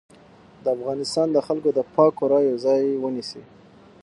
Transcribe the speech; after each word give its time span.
د 0.63 0.65
افغانستان 0.77 1.27
د 1.31 1.37
خلکو 1.47 1.69
د 1.77 1.79
پاکو 1.93 2.23
رايو 2.31 2.55
ځای 2.65 2.81
ونيسي. 3.03 3.41